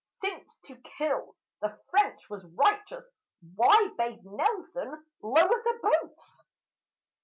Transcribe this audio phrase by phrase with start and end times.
[0.03, 3.07] Since to kill the French was righteous,
[3.53, 6.43] why bade Nelson lower the boats?